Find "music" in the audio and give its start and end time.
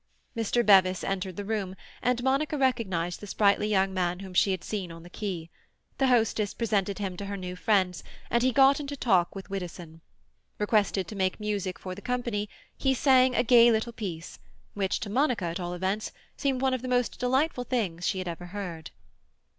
11.39-11.77